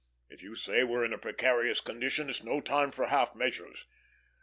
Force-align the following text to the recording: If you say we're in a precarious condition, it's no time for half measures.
If 0.31 0.41
you 0.41 0.55
say 0.55 0.83
we're 0.83 1.05
in 1.05 1.13
a 1.13 1.19
precarious 1.19 1.79
condition, 1.79 2.27
it's 2.27 2.41
no 2.43 2.59
time 2.59 2.89
for 2.89 3.05
half 3.05 3.35
measures. 3.35 3.85